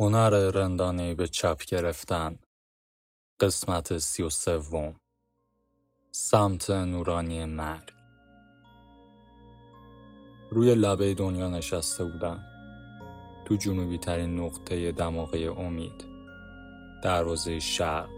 [0.00, 2.38] هنر رندانه به چپ گرفتن.
[3.40, 4.96] قسمت سی و سوم.
[6.10, 7.92] سمت نورانی مرگ.
[10.50, 12.44] روی لبه دنیا نشسته بودم.
[13.44, 16.04] تو جنوبی ترین نقطه دماغه امید.
[17.04, 18.10] دروازه شرق.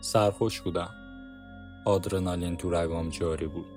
[0.00, 0.94] سرخوش بودم.
[1.86, 3.71] آدرنالین تو رگام جاری بود.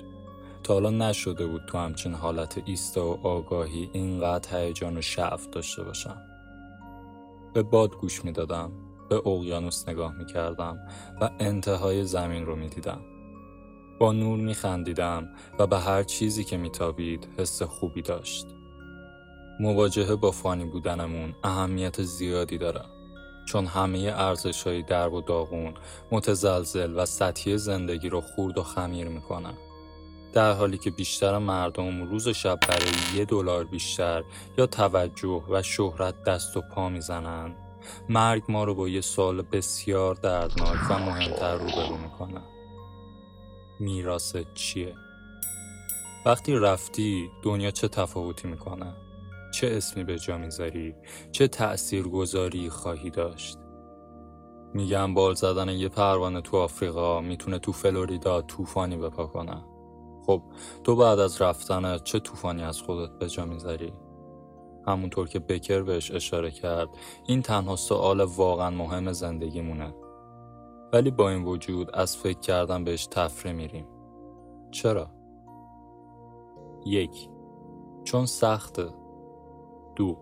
[0.65, 5.83] تا حالا نشده بود تو همچین حالت ایستا و آگاهی اینقدر هیجان و شعف داشته
[5.83, 6.21] باشم.
[7.53, 8.71] به باد گوش می‌دادم
[9.09, 10.79] به اقیانوس نگاه می‌کردم
[11.21, 13.01] و انتهای زمین رو می‌دیدم.
[13.99, 15.29] با نور میخندیدم
[15.59, 18.47] و به هر چیزی که میتابید حس خوبی داشت.
[19.59, 22.81] مواجهه با فانی بودنمون اهمیت زیادی داره.
[23.47, 25.73] چون همه ارزش های درب و داغون
[26.11, 29.53] متزلزل و سطحی زندگی رو خورد و خمیر می‌کنن.
[30.35, 34.23] در حالی که بیشتر مردم روز و شب برای یه دلار بیشتر
[34.57, 37.55] یا توجه و شهرت دست و پا می‌زنن
[38.09, 42.41] مرگ ما رو با یه سال بسیار دردناک و مهمتر روبرو می‌کنه
[43.79, 44.95] میراث چیه؟
[46.25, 48.93] وقتی رفتی دنیا چه تفاوتی می‌کنه؟
[49.53, 50.95] چه اسمی به جا می‌ذاری؟
[51.31, 53.57] چه تأثیر گذاری خواهی داشت؟
[54.73, 59.74] میگن بال زدن یه پروانه تو آفریقا می‌تونه تو فلوریدا طوفانی بپا کنه
[60.25, 60.41] خب
[60.83, 63.93] تو بعد از رفتن چه طوفانی از خودت به جا می‌ذاری؟
[64.87, 66.89] همونطور که بکر بهش اشاره کرد
[67.27, 69.95] این تنها سوال واقعا مهم زندگیمونه.
[70.93, 73.87] ولی با این وجود از فکر کردن بهش تفره میریم.
[74.71, 75.07] چرا؟
[76.85, 77.29] یک
[78.03, 78.89] چون سخته.
[79.95, 80.17] دو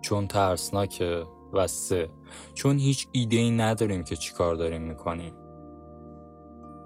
[0.00, 1.24] چون ترسناکه.
[1.52, 2.10] و سه
[2.54, 5.34] چون هیچ ایده ای نداریم که چیکار داریم می‌کنیم.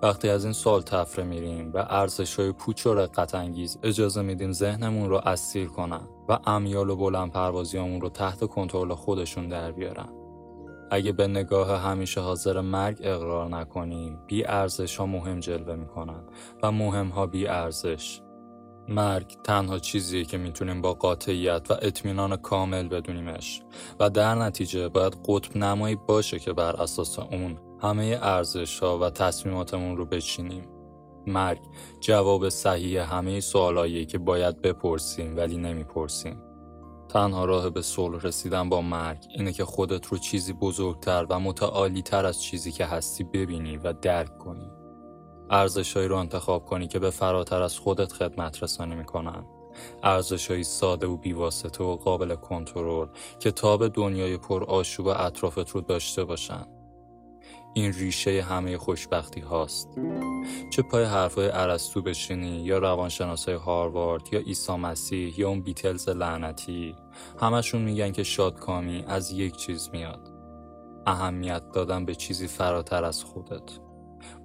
[0.07, 4.53] وقتی از این سوال تفره میریم و ارزش های پوچ و رقت انگیز اجازه میدیم
[4.53, 10.09] ذهنمون رو اسیر کنن و امیال و بلند پروازیامون رو تحت کنترل خودشون در بیارن.
[10.91, 16.25] اگه به نگاه همیشه حاضر مرگ اقرار نکنیم بی ارزش ها مهم جلوه می‌کنن
[16.63, 18.21] و مهم ها بی ارزش
[18.89, 23.63] مرگ تنها چیزیه که می‌تونیم با قاطعیت و اطمینان کامل بدونیمش
[24.01, 29.11] و در نتیجه باید قطب نمایی باشه که بر اساس اون همه ارزش ها و
[29.11, 30.69] تصمیماتمون رو بچینیم.
[31.27, 31.61] مرگ
[32.01, 36.43] جواب صحیح همه سوالایی که باید بپرسیم ولی نمی‌پرسیم.
[37.09, 42.03] تنها راه به صلح رسیدن با مرگ اینه که خودت رو چیزی بزرگتر و متعالی
[42.03, 44.71] تر از چیزی که هستی ببینی و درک کنی.
[45.51, 49.47] ارزشهایی رو انتخاب کنی که به فراتر از خودت خدمت رسانی می‌کنن.
[50.03, 53.09] ارزشهایی ساده و بیواسطه و قابل کنترل
[53.39, 56.76] که تاب دنیای پر آشوب اطرافت رو داشته باشن.
[57.77, 59.89] این ریشه همه خوشبختی هاست.
[60.71, 66.95] چه پای حرفای عرستو بشینی یا روانشناسای هاروارد یا عیسی مسیح یا اون بیتلز لعنتی.
[67.41, 70.33] همشون میگن که شادکامی از یک چیز میاد.
[71.07, 73.79] اهمیت دادن به چیزی فراتر از خودت.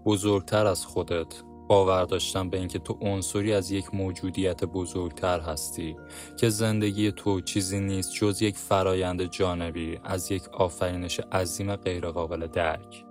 [0.06, 1.44] بزرگتر از خودت.
[1.68, 5.96] باور داشتن به اینکه تو عنصری از یک موجودیت بزرگتر هستی.
[6.38, 13.10] که زندگی تو چیزی نیست جز یک فرایند جانبی از یک آفرینش عظیم غیرقابل درک.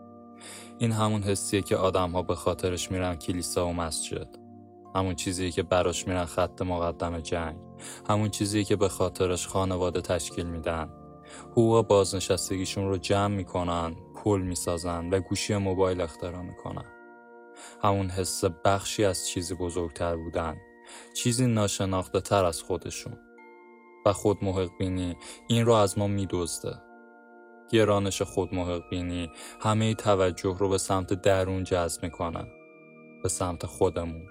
[0.82, 4.28] این همون حسیه که آدم ها به خاطرش میرن کلیسا و مسجد.
[4.94, 7.56] همون چیزیه که براش میرن خط مقدم جنگ.
[8.08, 10.90] همون چیزیه که به خاطرش خانواده تشکیل میدن.
[11.50, 16.84] حقوق بازنشستگیشون رو جمع می‌کنن پل می‌سازن و گوشی موبایل اختراع می‌کنن.
[17.82, 20.56] همون حس بخشی از چیزی بزرگتر بودن.
[21.14, 23.18] چیزی ناشناخته تر از خودشون.
[24.06, 25.16] و خود محق بینی
[25.48, 26.89] این رو از ما میدزده.
[27.70, 28.50] گرانش خود
[28.90, 32.46] بینی همه توجه رو به سمت درون جذب می‌کنن
[33.22, 34.26] به سمت خودمون.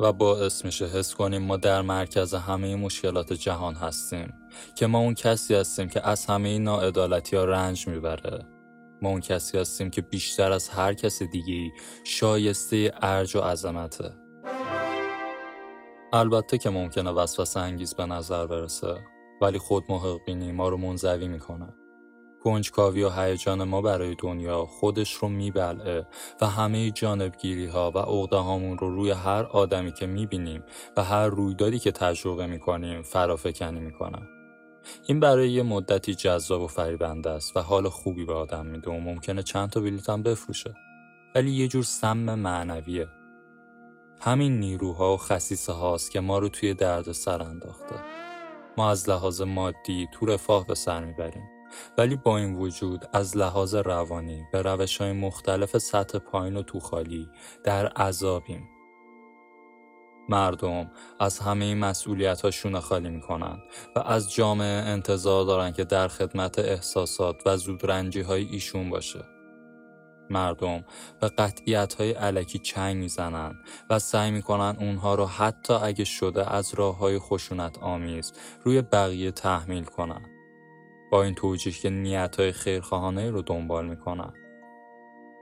[0.00, 4.34] و باعث میشه حس کنیم ما در مرکز همه مشکلات جهان هستیم
[4.74, 8.46] که ما اون کسی هستیم که از همه ناعدالتی ها رنج می‌بره.
[9.02, 11.72] ما اون کسی هستیم که بیشتر از هر کس دیگه
[12.04, 14.12] شایسته ارج و عظمته.
[16.12, 18.94] البته که ممکنه وسوسه انگیز به نظر برسه
[19.42, 21.74] ولی خود محق بینی ما رو منزوی می‌کنه.
[22.44, 26.06] کنجکاوی و هیجان ما برای دنیا خودش رو میبلعه
[26.40, 30.62] و همه جانبگیری ها و عقده هامون رو روی هر آدمی که می‌بینیم
[30.96, 34.28] و هر رویدادی که تجربه می‌کنیم فرافکنی می‌کنن.
[35.06, 39.00] این برای یه مدتی جذاب و فریبنده است و حال خوبی به آدم میده و
[39.00, 40.74] ممکنه چند تا بلیط هم بفروشه.
[41.34, 43.08] ولی یه جور سم معنویه.
[44.20, 47.94] همین نیروها و خصیصه هاست که ما رو توی درد سر انداخته.
[48.78, 51.55] ما از لحاظ مادی تو رفاه به سر می‌بریم.
[51.98, 57.28] ولی با این وجود از لحاظ روانی به روش های مختلف سطح پایین و توخالی
[57.64, 58.68] در عذابیم.
[60.28, 60.90] مردم
[61.20, 63.58] از همه این مسئولیت ها شونه خالی می‌کنن
[63.96, 69.24] و از جامعه انتظار دارن که در خدمت احساسات و زودرنجی های ایشون باشه.
[70.30, 70.84] مردم
[71.20, 73.54] به قطعیت های علکی چنگ می‌زنن
[73.90, 78.32] و سعی می‌کنن اونها رو حتی اگه شده از راه های خشونت آمیز
[78.64, 80.35] روی بقیه تحمیل کنن.
[81.10, 84.32] با این توجیه که نیت های خیرخواهانه رو دنبال می‌کنن.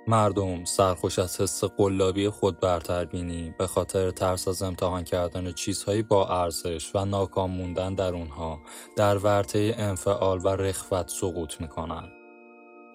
[0.09, 6.29] مردم سرخوش از حس قلابی خود برتربینی به خاطر ترس از امتحان کردن چیزهایی با
[6.29, 8.61] ارزش و ناکام موندن در اونها
[8.97, 12.09] در ورطه انفعال و رخوت سقوط می‌کنن.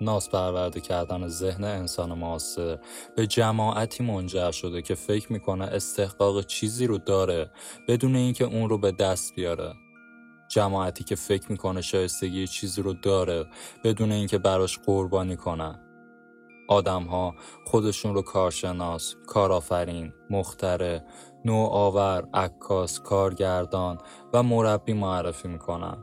[0.01, 2.79] ناس پرورده کردن ذهن انسان معاصر
[3.15, 7.51] به جماعتی منجر شده که فکر می‌کنه استحقاق چیزی رو داره
[7.87, 9.73] بدون اینکه اون رو به دست بیاره.
[10.49, 13.45] جماعتی که فکر می‌کنه شایستگی چیزی رو داره
[13.83, 15.79] بدون اینکه براش قربانی کنه.
[16.67, 17.35] آدم ها
[17.65, 21.05] خودشون رو کارشناس، کارآفرین، مختره،
[21.45, 23.97] نوآور، عکاس، کارگردان
[24.33, 25.97] و مربی معرفی می‌کنن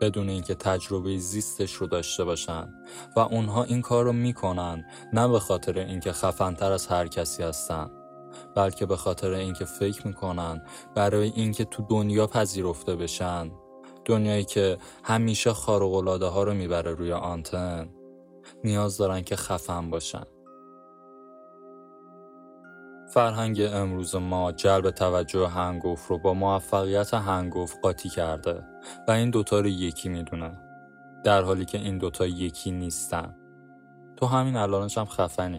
[0.00, 2.74] بدون اینکه تجربه زیستش رو داشته باشن
[3.16, 7.90] و اونها این کار رو می‌کنن نه به خاطر اینکه خفنتر از هر کسی هستن
[8.56, 10.62] بلکه به خاطر اینکه فکر می‌کنن
[10.94, 13.50] برای اینکه تو دنیا پذیرفته بشن
[14.04, 17.88] دنیایی که همیشه خارق ها رو می‌بره روی آنتن
[18.64, 20.24] نیاز دارن که خفن باشن.
[23.14, 28.64] فرهنگ امروز ما جلب توجه هنگوف رو با موفقیت هنگوف قاطی کرده
[29.08, 30.60] و این دوتا رو یکی می‌دونه
[31.24, 33.36] در حالی که این دوتا یکی نیستن.
[34.16, 35.56] تو همین الانش هم خفنی.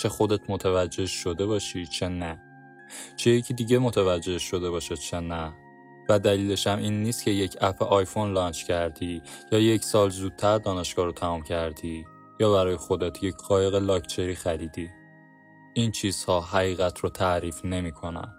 [0.00, 2.42] چه خودت متوجه شده باشی چه نه.
[3.16, 5.52] چه یکی دیگه متوجه شده باشه چه نه.
[6.08, 9.22] و دلیلش هم این نیست که یک اپ آیفون لانچ کردی
[9.52, 12.04] یا یک سال زودتر دانشگاه رو تمام کردی
[12.40, 14.90] یا برای خودت یک قایق لاکچری خریدی
[15.74, 18.34] این چیزها حقیقت رو تعریف نمی کنن.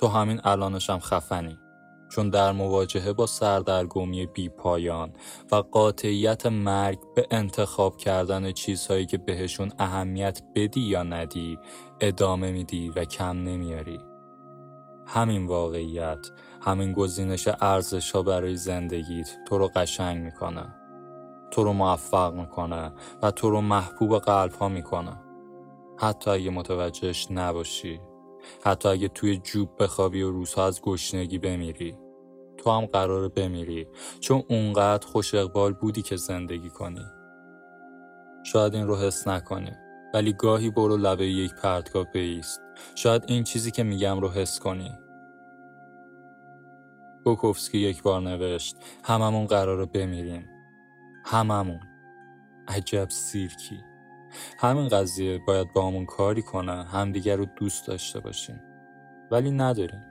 [0.00, 1.58] تو همین الانش هم خفنی
[2.08, 5.12] چون در مواجهه با سردرگمی بی پایان
[5.52, 11.58] و قاطعیت مرگ به انتخاب کردن چیزهایی که بهشون اهمیت بدی یا ندی
[12.00, 14.11] ادامه میدی و کم نمیاری.
[15.06, 16.26] همین واقعیت،
[16.60, 20.74] همین گزینش ارزش ها برای زندگیت تو رو قشنگ می‌کنه.
[21.50, 25.16] تو رو موفق می‌کنه و تو رو محبوب قلب ها می‌کنه.
[25.98, 28.00] حتی اگه متوجهش نباشی
[28.64, 31.96] حتی اگه توی جوب بخوابی و روزها از گشنگی بمیری
[32.56, 33.88] تو هم قراره بمیری
[34.20, 37.04] چون اونقدر خوش اقبال بودی که زندگی کنی.
[38.44, 39.72] شاید این رو حس نکنی.
[40.14, 42.60] ولی گاهی برو لبه یک پرتگاه بیست
[42.94, 44.98] شاید این چیزی که میگم رو حس کنی.
[47.24, 50.48] بوکوفسکی یک بار نوشت هممون قراره بمیریم.
[51.24, 51.80] هممون.
[52.68, 53.80] عجب سیرکی.
[54.58, 58.60] همین قضیه باید با همون کاری کنه همدیگر رو دوست داشته باشیم.
[59.30, 60.04] ولی نداریم.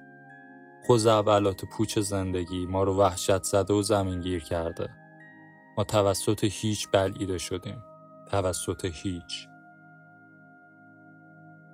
[0.90, 4.90] اولات پوچ زندگی ما رو وحشت زده و زمین گیر کرده.
[5.78, 7.84] ما توسط هیچ بلعیده شدیم.
[8.32, 9.48] توسط هیچ.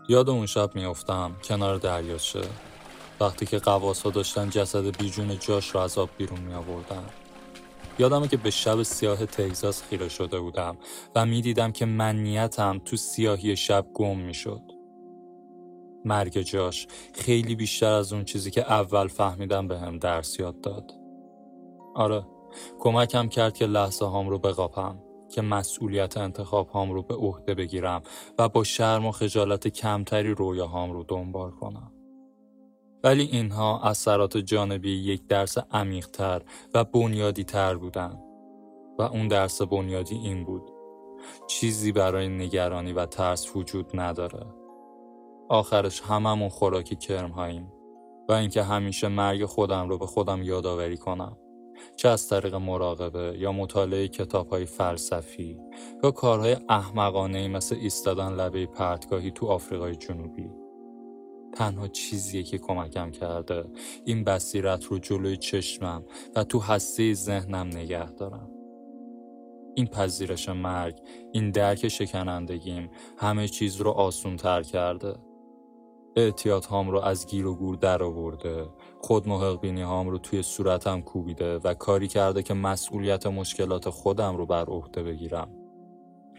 [0.09, 2.41] یاد اون شب میافتم کنار دریاچه
[3.19, 7.03] وقتی که قواسا داشتن جسد بیجون جاش رو از آب بیرون می آوردن
[7.99, 10.77] یادمه که به شب سیاه تگزاس خیره شده بودم
[11.15, 14.61] و می‌دیدم که منیتم تو سیاهی شب گم می‌شد.
[16.05, 20.91] مرگ جاش خیلی بیشتر از اون چیزی که اول فهمیدم به هم درس یاد داد.
[21.95, 22.25] آره
[22.79, 28.01] کمکم کرد که لحظه هام رو بقاپم که مسئولیت انتخاب هام رو به عهده بگیرم
[28.39, 31.91] و با شرم و خجالت کمتری رویاهام رو دنبال کنم.
[33.03, 36.41] ولی اینها اثرات جانبی یک درس عمیقتر
[36.73, 38.19] و بنیادی تر بودن
[38.99, 40.71] و اون درس بنیادی این بود.
[41.47, 44.45] چیزی برای نگرانی و ترس وجود نداره.
[45.49, 47.71] آخرش هممون خوراکی کرم هاییم
[48.29, 51.37] و اینکه همیشه مرگ خودم رو به خودم یادآوری کنم.
[51.95, 55.59] چه از طریق مراقبه یا مطالعه کتاب های فلسفی
[56.03, 60.49] یا کارهای احمقانه مثل ایستادن لبه پرتگاهی تو آفریقای جنوبی.
[61.53, 63.65] تنها چیزیه که کمکم کرده
[64.05, 66.03] این بصیرت رو جلوی چشمم
[66.35, 68.51] و تو هسته ذهنم نگه دارم.
[69.75, 70.99] این پذیرش مرگ
[71.31, 75.15] این درک شکنندگیم همه چیز رو آسون تر کرده.
[76.17, 78.69] اعتیاط هام رو از گیر و گور در آورده.
[79.01, 84.37] خود محق بینی هام رو توی صورتم کوبیده و کاری کرده که مسئولیت مشکلات خودم
[84.37, 85.49] رو بر عهده بگیرم.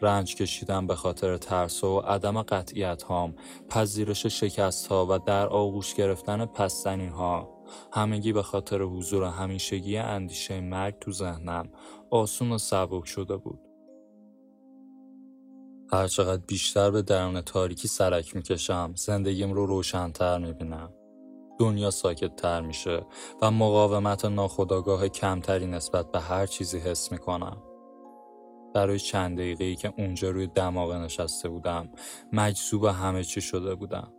[0.03, 3.35] رنج کشیدم به خاطر ترس و عدم قطعیت هام
[3.69, 7.49] پذیرش شکست ها و در آغوش گرفتن پستنین ها.
[7.93, 11.69] همگی به خاطر حضور همیشگی اندیشه مرگ تو ذهنم
[12.11, 13.68] آسون و سبک شده بود.
[15.93, 20.93] هرچقدر بیشتر به درون تاریکی سرک می‌کشم زندگیم رو روشنتر می‌بینم
[21.61, 23.07] دنیا ساکت تر میشه
[23.43, 27.63] و مقاومت ناخداگاه کمتری نسبت به هر چیزی حس می‌کنم.
[28.75, 31.89] برای چند دقیقه ای که اونجا روی دماغه نشسته بودم
[32.33, 34.13] مجذوب همه چی شده بودم.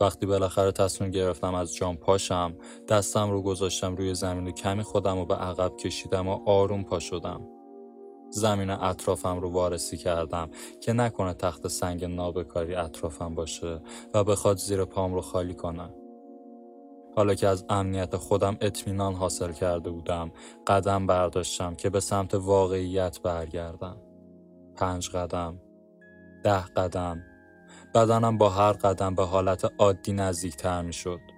[0.00, 2.54] وقتی بالاخره تصمیم گرفتم از جام پاشم
[2.88, 6.98] دستم رو گذاشتم روی زمین و کمی خودم رو به عقب کشیدم و آروم پا
[6.98, 7.55] شدم.
[8.30, 13.80] زمین اطرافم رو وارسی کردم که نکنه تخت سنگ نابکاری اطرافم باشه
[14.14, 15.90] و بخواد زیر پام رو خالی کنه.
[17.16, 20.30] حالا که از امنیت خودم اطمینان حاصل کرده بودم
[20.66, 23.96] قدم برداشتم که به سمت واقعیت برگردم.
[24.76, 25.60] پنج قدم،
[26.44, 27.22] ده قدم،
[27.94, 31.35] بدنم با هر قدم به حالت عادی نزدیکتر می شد.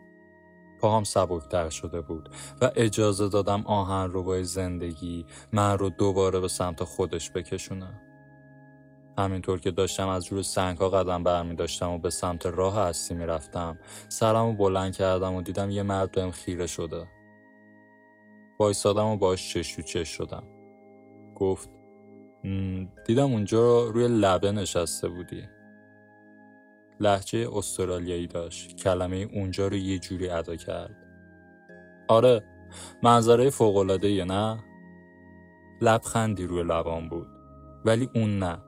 [0.78, 2.28] پاهم سبکتر شده بود
[2.60, 8.00] و اجازه دادم آهن رو با زندگی من رو دوباره به سمت خودش بکشونه.
[9.18, 13.14] همینطور که داشتم از روی سنگ ها قدم برمی داشتم و به سمت راه هستی
[13.14, 17.06] می رفتم سرم رو بلند کردم و دیدم یه مرد بهم خیره شده.
[18.58, 20.42] بایستادم و باش چش تو چش شدم.
[21.34, 21.70] گفت
[23.06, 25.57] دیدم اونجا روی لبه نشسته بودی.
[27.00, 28.76] لحجه استرالیایی داشت.
[28.76, 30.96] کلمه اونجا رو یه جوری ادا کرد.
[32.08, 32.44] آره
[33.02, 34.64] منظره فوقلاده نه؟
[35.80, 37.26] لبخندی روی لبان بود.
[37.84, 38.58] ولی اون نه.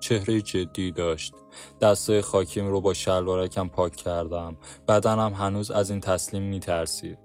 [0.00, 1.34] چهره جدی داشت.
[1.80, 4.56] دسته خاکیم رو با شلوارکم پاک کردم.
[4.88, 7.18] بدنم هنوز از این تسلیم میترسید.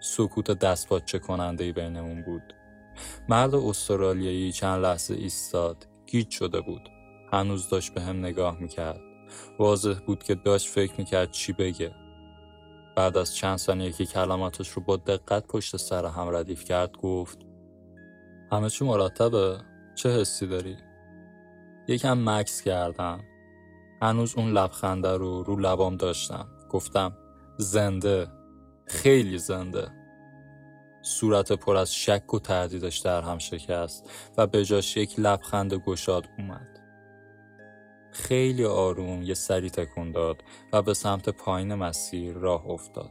[0.00, 2.54] سکوت دستپاچه کننده بینمون بود.
[3.28, 5.86] مرد استرالیایی چند لحظه ایستاد.
[6.06, 6.88] گیج شده بود.
[7.32, 9.00] هنوز داشت به هم نگاه می‌کرد.
[9.58, 11.94] واضح بود که داشت فکر می‌کرد چی بگه.
[12.96, 17.38] بعد از چند ثانیه که کلماتش رو با دقت پشت سر هم ردیف کرد گفت
[18.52, 19.58] همه چی مرتبه؟
[19.94, 20.76] چه حسی داری؟
[21.88, 23.20] یکم مکس کردم.
[24.02, 26.48] هنوز اون لبخنده رو رو لبام داشتم.
[26.70, 27.16] گفتم
[27.58, 28.28] زنده.
[28.86, 29.88] خیلی زنده.
[31.02, 36.24] صورت پر از شک و تردیدش در هم شکست و به جاش یک لبخند گشاد
[36.38, 36.71] اومد.
[38.12, 43.10] خیلی آروم یه سری تکون داد و به سمت پایین مسیر راه افتاد.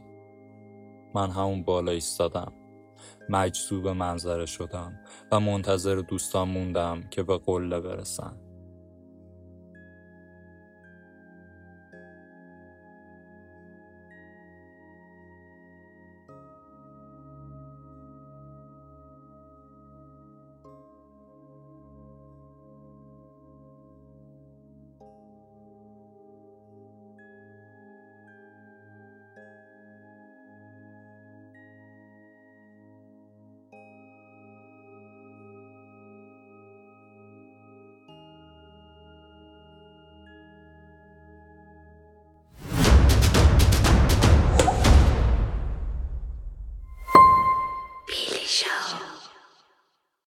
[1.14, 2.52] من همون بالا ایستادم.
[3.28, 5.00] مجذوب منظره شدم
[5.32, 8.41] و منتظر دوستان موندم که به قله برسن.